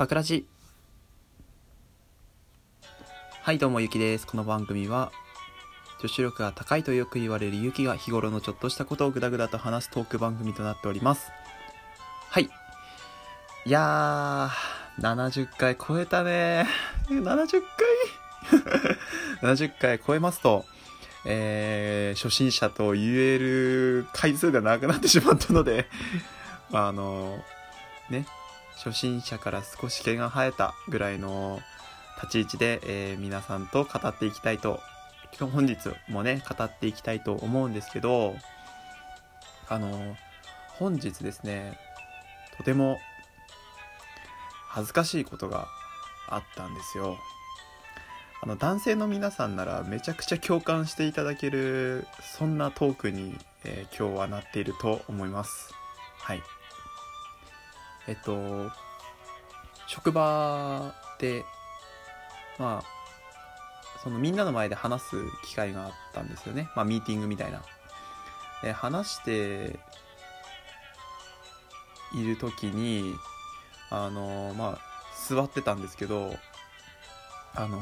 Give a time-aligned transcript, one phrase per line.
[0.00, 0.46] パクラジ。
[3.42, 4.26] はいどうもゆきです。
[4.26, 5.12] この番組は
[6.00, 11.30] 女子力が高いとよく言われるゆきが日頃のちょっとしたことをぐだぐだと話すトーク番組となっております。
[12.30, 12.44] はい。
[12.44, 16.64] いやー70回超えたね。
[17.10, 17.60] 70
[19.42, 19.44] 回？
[19.54, 20.64] 70回超えますと
[21.26, 25.90] えー、初心者と言える回数がなくなってしまったので
[26.72, 27.44] ああの
[28.08, 28.24] ね
[28.82, 31.60] 初心者から少し毛が生えたぐらいの
[32.22, 34.80] 立ち位置で、えー、皆さんと語っていきたいと
[35.38, 35.76] 今日本日
[36.08, 38.34] もね語っていきたいと思うんですけど
[39.68, 40.16] あの
[40.78, 41.78] 本日ですね
[42.56, 42.98] とても
[44.68, 45.68] 恥ずかしいことが
[46.28, 47.18] あったんですよ。
[48.42, 52.06] あの男性の皆さんならめちゃくちゃ共感していただける
[52.38, 55.74] そんなトークに、えー、今日はなっていると思います。
[56.18, 56.40] はい。
[58.10, 58.68] えっと
[59.86, 61.44] 職場で
[62.58, 66.68] まあそのみんなの前で話す機会があったんですよね。
[66.74, 67.62] まあミーティングみたいな。
[68.62, 69.78] で話して
[72.12, 73.14] いる時に
[73.90, 74.78] あのまあ
[75.28, 76.34] 座ってたんですけど
[77.54, 77.78] あの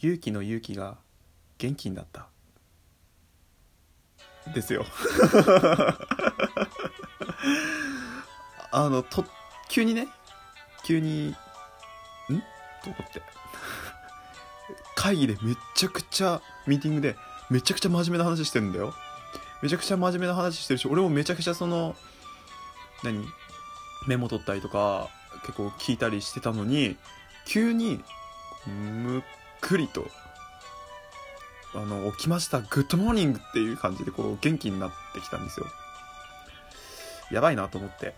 [0.00, 0.98] 勇気の勇気が
[1.58, 2.26] 元気になった。
[4.52, 4.84] ですよ。
[8.86, 9.24] あのと
[9.68, 10.08] 急にね
[10.84, 11.32] 急にん？
[11.32, 11.34] と
[12.84, 13.22] 思って。
[14.94, 17.16] 会議でめちゃくちゃミーティングで
[17.50, 18.94] めちゃくちゃ真面目な話してるんだよ。
[19.62, 21.96] めちゃくちゃ真面目な話してるし俺もめちゃくちゃその
[23.02, 23.26] 何？
[24.06, 25.08] メモ取ったりとか
[25.42, 26.96] 結構聞いたりしてたのに
[27.46, 28.04] 急に
[28.66, 29.22] むっ
[29.60, 30.06] くりと
[31.74, 35.66] あの起きました good morning っていう感じでこう元気になってきたんですよ。
[37.32, 38.14] やばいなと思って。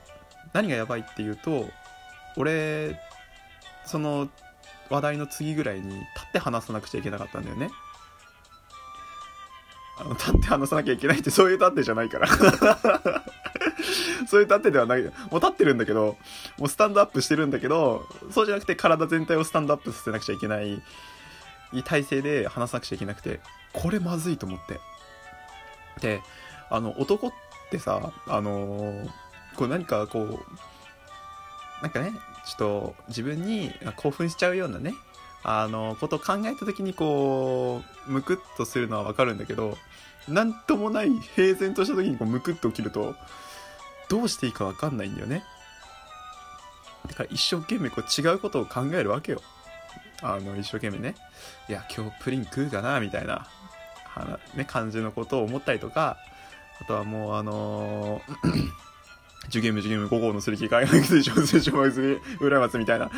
[0.53, 1.66] 何がやばいっていうと
[2.37, 3.00] 俺
[3.84, 4.28] その
[4.91, 7.71] 話題の次ぐらいに立って話さなくちゃいけなかったんだよね
[9.98, 12.28] あの立って話さなきゃいけないってそういう立ってじゃないから
[14.28, 15.03] そういう立ってではない。
[15.03, 16.16] もう立ってるんだけど、
[16.59, 20.82] もうスタンドアップしてるんだけど、そうじゃなくて体全体をスタンドアップさせなくちゃいけない
[21.84, 23.41] 体勢で話さなくちゃいけなくて、
[23.72, 24.81] これまずいと思って。
[26.00, 26.22] で、
[26.71, 27.32] あの、男っ
[27.71, 29.10] てさ、あのー、
[29.58, 32.12] こう何かこう、なんかね、
[32.46, 34.94] ちょっと自分に興奮しちゃうようなね、
[35.42, 39.76] あの、ことを考えた時にこう、むくっとするのはわかるんだけど、
[40.28, 43.16] なんともない平然とした時にこうむくっと起きると、
[44.08, 45.42] どうしていいかわかんないんだよね。
[47.08, 49.42] だから一生懸命こう違うことを考えるわけよ。
[50.22, 51.16] あの、一生懸命ね。
[51.68, 53.48] いや、今日プリン食うかなみたいな、
[54.54, 56.16] ね、感じのことを思ったりとか、
[56.80, 58.88] あとはもうあのー
[59.48, 63.10] 受験部受験部5号のすり切り海外水晶水晶前釣り浦松みたいな。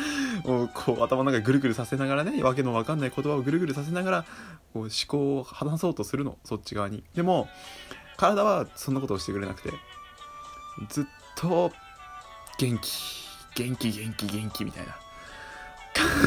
[0.43, 4.25] もうこう頭の中ぐるぐるさせながらねわけのわかんない言葉をぐるぐるさせながら
[4.73, 7.47] こう思考を話そうとするのそっち側にでも
[8.17, 9.71] 体はそんなことをしてくれなくて
[10.89, 11.05] ずっ
[11.35, 11.71] と
[12.57, 14.95] 元気元気元気元気みたいな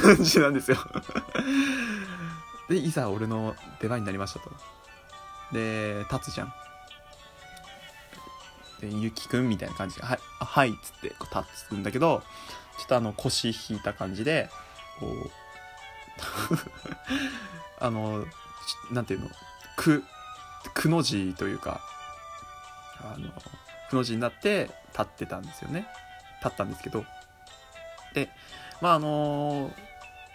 [0.02, 0.76] 感じなんですよ
[2.68, 4.50] でいざ俺の出番になりましたと
[5.52, 6.52] で立つじゃん
[8.80, 9.96] でゆきくんみたいな感じ。
[9.96, 12.22] で「はい」はいっつってこう立つんだけど
[12.78, 14.50] ちょっとあの腰引いた感じで
[15.00, 15.30] こう
[17.84, 18.26] あの
[18.90, 19.30] なんていうの？
[19.76, 20.04] く
[20.72, 21.80] くの字というか
[23.00, 23.30] あの
[23.90, 25.86] くの字になって立ってたんですよね。
[26.42, 27.04] 立ったんですけど。
[28.14, 28.30] で
[28.80, 29.72] まああの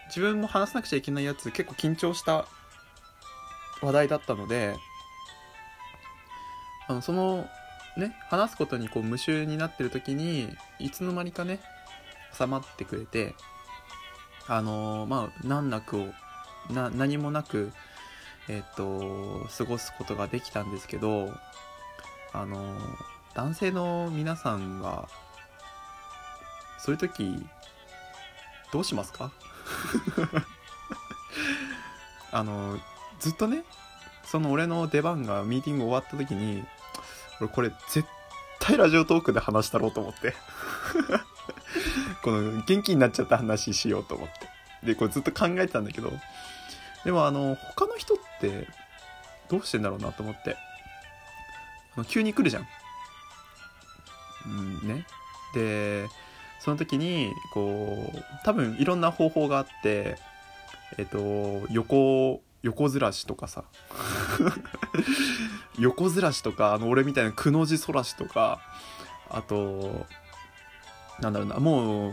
[0.07, 2.45] 自分も話さなくちゃいけないやつ結構緊張した
[3.81, 4.75] 話題だったので
[6.87, 7.47] あのその
[7.97, 10.49] ね話すことにこう夢中になってる時に
[10.79, 11.59] いつの間にかね
[12.37, 13.35] 収まってくれて
[14.47, 16.07] あのまあ難なくを
[16.69, 17.71] な何もなく
[18.47, 21.31] えっ、と過ごすことができたんですけど
[22.33, 22.75] あの
[23.35, 25.07] 男性の皆さんは
[26.79, 27.45] そういう時
[28.71, 29.31] どうしますか？
[32.31, 32.79] あの
[33.19, 33.63] ずっとね
[34.23, 36.63] その俺の出番がミーティング終わった時に
[37.41, 38.07] 俺これ絶
[38.59, 40.33] 対ラジオトークで話したろうと思って。
[42.23, 44.49] この元気になっちゃった話しようと思って。
[44.85, 46.11] でこれずっと考えてたんだけど。
[47.05, 48.67] でもあの他の人って
[49.49, 50.57] どうしてんだろうなと思って。
[51.95, 52.67] あの急に来るじゃん。
[54.45, 55.05] うんね。
[55.53, 56.07] で
[56.59, 60.17] その時にこう多分いろんな方法があって
[60.97, 63.63] えっ、と横横ずらしとかさ。
[65.79, 68.59] 横ずらしとかあの俺みたいなくの字そらしとか
[69.29, 70.05] あと
[71.21, 72.11] なんだろうなもう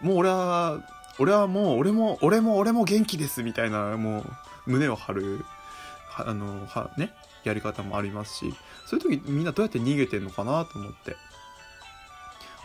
[0.00, 0.80] もう俺は
[1.18, 4.24] 俺はもう俺も俺も俺も元気ですみたいなもう
[4.66, 5.44] 胸を張る
[6.08, 7.12] はあのはね
[7.44, 8.54] やり方もありますし
[8.86, 11.16] そういう時みんなどうやって逃げてんのかなと思って。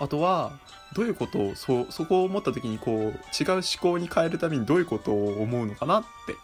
[0.01, 0.54] あとは
[0.94, 6.36] どういうことをそそこを思った時にこう違う思考に変えるためにどういうことを思うのかなって。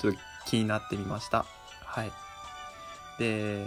[0.00, 1.44] ちょっと気になってみました。
[1.84, 2.12] はい。
[3.18, 3.66] で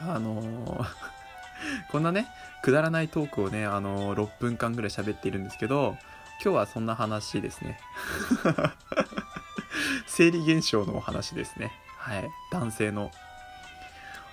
[0.00, 0.86] あのー
[1.90, 2.26] こんなね
[2.62, 5.96] くだらないトークをねあのー6分間ぐらい喋っているんですけど
[6.44, 7.78] 今日はそんな話ですね。
[10.06, 11.72] 生理現象のお話ですね。
[11.98, 12.28] はい。
[12.50, 13.10] 男性の。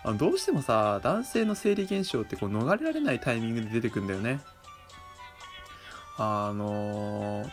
[0.04, 4.40] あのどうしてもさ男性の生理現象ってこう逃れられないタイミングで出てくんだよね。
[6.18, 7.52] あのー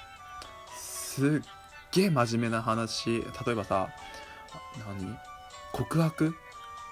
[0.76, 1.56] すっ
[1.96, 3.22] げえ真面目な話。
[3.46, 3.88] 例えばさ
[4.87, 5.16] 何？
[5.72, 6.34] 告白？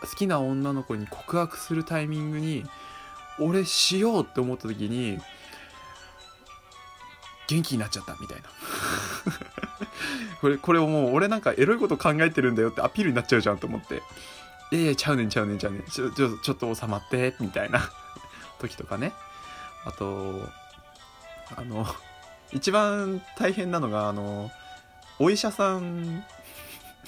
[0.03, 2.65] 好きな女の子に告白するタイミングに
[3.39, 5.19] 俺しようって思った時に
[7.49, 8.49] 元気になっちゃったみたいな。
[10.41, 14.03] これこれもう俺なんかエロいこと考えてるんだよってアピールになっちゃうじゃんと思って
[14.73, 15.83] 「いやいやちゃうねんちゃうねんちゃうねん。
[15.85, 17.91] ちょちょちょっと収まって」みたいな。
[18.61, 19.13] 時とかね。
[19.85, 20.49] あと
[21.57, 21.87] あの
[22.53, 24.51] 一番大変なのがあの
[25.19, 26.25] お医者さん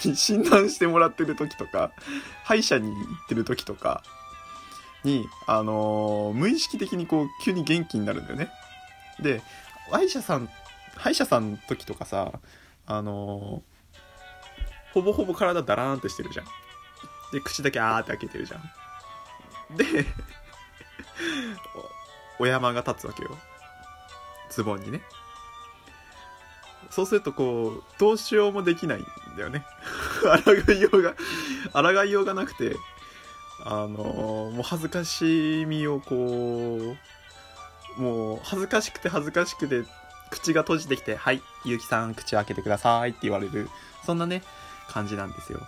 [0.04, 1.92] に診断してもらってる時とか
[2.44, 4.02] 歯医者に行ってる時とか
[5.04, 8.50] にあの無意識的にこう急に元気になるんだよね。
[9.20, 9.42] で
[9.90, 10.48] 歯医者さん
[10.96, 12.32] 歯医者さんの時とかさ
[12.86, 13.62] あの
[14.92, 16.46] ほぼほぼ体ダラーンってしてるじゃん。
[17.32, 19.76] で口だけあーって開けてるじゃん。
[19.76, 19.84] で
[22.38, 23.36] おお山が立つわけよ。
[24.50, 25.00] ズボンにね。
[26.90, 29.06] そうするとこうどうしようもできないん
[29.36, 29.64] だよね。
[30.44, 31.14] 抗いようが
[31.72, 32.76] 抗いようがなくて
[33.64, 36.96] あのもう恥ずかしみをこ
[37.98, 39.84] うもう恥ずかしくて恥ずかしくて
[40.30, 43.68] 口が閉じてきて「はいゆうきさん口開けてください」って言われる
[44.04, 44.42] そんなね
[44.88, 45.60] 感じなんですよ。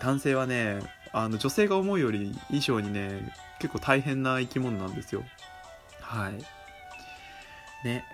[0.00, 0.80] 男性はね
[1.12, 5.22] あの女性が思うより以上にね結構大変な生き物なんですよ。
[6.00, 7.86] はい。
[7.86, 8.04] ね。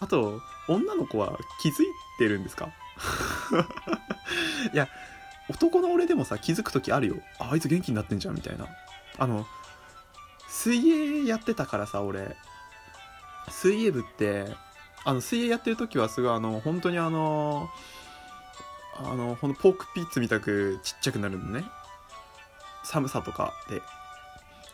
[0.00, 1.86] あと女の子は気づい
[2.18, 2.68] てるんですか？
[4.72, 4.88] いや
[5.48, 7.16] 男の俺でもさ気づく時あるよ。
[7.38, 8.66] あいつ元気になってんじゃんみたいな。
[9.18, 9.46] あの
[10.48, 12.36] 水泳やってたからさ俺。
[13.48, 14.46] 水泳部って
[15.04, 17.70] あの水泳やってる時はすごいあの本当にあの
[18.96, 21.64] あのほんとポークピッツみたくちっちゃくなるのね。
[22.84, 23.80] 寒さとかで。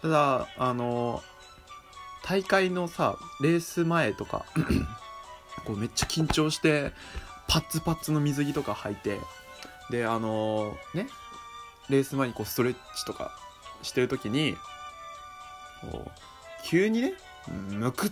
[0.01, 1.23] ただあの
[2.25, 4.45] 大会のさレース前とか
[5.65, 6.93] こうめっちゃ緊張して
[7.49, 9.19] パッツパッツの水着とか履いて
[9.91, 11.07] であのね
[11.89, 13.33] レース前にこうストレッチとか
[13.83, 14.57] してる時に
[15.83, 16.11] こう
[16.65, 17.15] 急にね
[17.71, 18.11] むくっ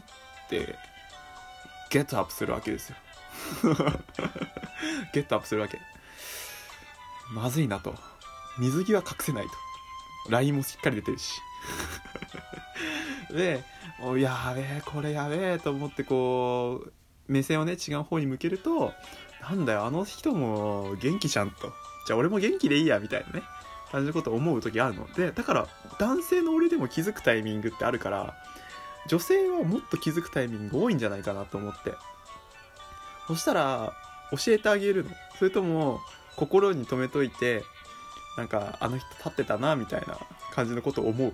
[0.48, 0.76] て
[1.90, 2.96] ゲットアップするわけですよ。
[5.12, 5.81] ゲットアップするわけ。
[7.32, 7.94] まずいなと。
[8.58, 9.50] 水着は隠せないと。
[10.28, 11.40] ラインもしっかり出てるし。
[13.31, 13.64] で
[14.19, 16.93] やべえこれやべえと思ってこう
[17.31, 18.93] 目線をね違う方に向けると
[19.41, 21.72] なんだよあの人も元気じゃんと。
[22.06, 23.43] じゃあ俺も元気でいいやみたいなね
[23.93, 25.06] 感じのことを思う時あるの。
[25.15, 25.69] でだから
[25.99, 28.34] 男性の俺でも気づくタイミングってあるから
[29.06, 31.94] 女性はもっと気づくタイミング多いんじゃないかなと思って。
[33.29, 33.93] そしたら
[34.32, 35.10] 教えてあげるの。
[35.39, 36.01] それとも
[36.37, 37.63] 心に留めといて
[38.37, 40.19] なんかあの人立ってたなみたいな
[40.53, 41.32] 感じのことを思う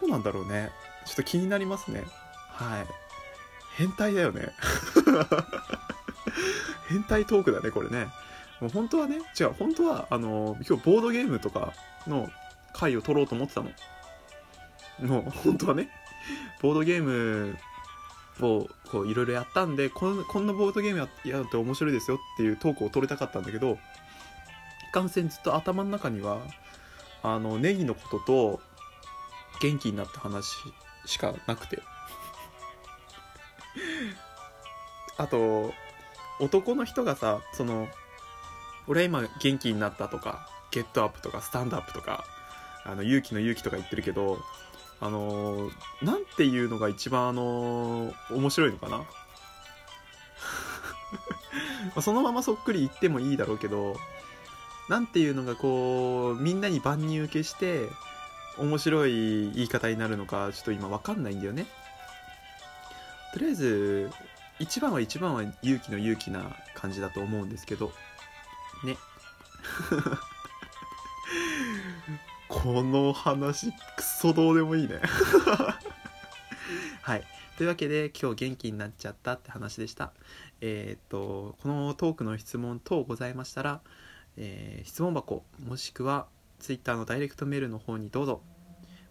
[0.00, 0.70] どうなんだろうね。
[1.06, 2.04] ちょっと気になりますね。
[2.50, 2.86] はい。
[3.76, 4.52] 変態だよね。
[6.88, 8.08] 変態トークだねこれね。
[8.60, 11.72] もう本当はね違う本当はあの今日ボードゲームとか
[12.06, 12.30] の
[12.74, 13.70] 回を取ろうと思ってたの。
[15.00, 15.88] もう本当はね
[16.60, 17.58] ボードゲーム
[18.40, 26.40] をこういろいろやったんでこんこんなボードゲームややると面白いですよっていうトークを取りたかったんだけどいかんせんずっと頭の中には
[27.22, 28.60] あのネギのことと
[29.60, 30.56] 元気になった話
[31.06, 31.82] しかなくて。
[35.18, 35.72] あと
[36.40, 37.88] 男の人がさその
[38.88, 42.24] 俺は今元気になったとかゲットアップとかスタンドアップとか
[42.84, 44.38] あの勇気の勇気とか言ってるけど
[45.00, 49.04] あのーなんていうのが一番あのー面白いのかな？
[52.02, 53.96] そのままそっくり言ってもいいだろうけど
[54.88, 57.88] なんていうのがこうみんなに万人受けして
[58.58, 61.66] 面白い言い方になるのかちょっと今わかんないんだよね。
[63.32, 64.10] とりあえず
[64.58, 67.92] 一番は一番は勇気の勇気な感じだと思うんですけど。
[68.84, 68.96] ね。
[72.48, 75.00] この話クソどうでもいいね。
[77.02, 77.24] はい。
[77.56, 80.12] というわけで今日元気になっちゃったって話でした。
[80.60, 83.80] えーっとこのトークの質問等ございましたら、
[84.36, 88.42] えー質問箱もしくは Twitter のダイレクトメールの方にどうぞ。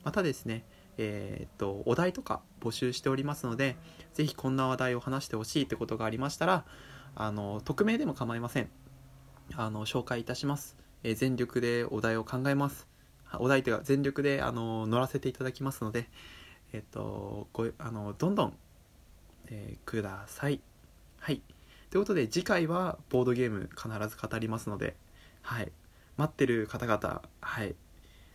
[0.03, 0.65] またですね
[0.97, 3.75] えーっとお題とか募集しておりますので
[4.13, 6.65] ぜひこんな話題を話してほしいってことがありましたら
[7.15, 8.69] あの匿名でも構いません。
[9.55, 12.87] あの紹介いたします、えー全力でお題を考えます。
[13.39, 16.09] お題というか全力であの乗らせていただきますので
[16.73, 18.53] えっとごあのどんどん、
[19.47, 20.61] えーください。
[21.19, 21.41] はい。
[21.89, 24.95] ということで次回はボードゲーム必ず語りますので
[25.41, 25.71] はい。
[26.17, 27.75] 待ってる方々はい。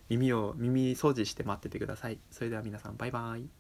[0.09, 2.19] 耳を耳掃除して待っててください。
[2.31, 3.56] それでは皆さんバイバイ。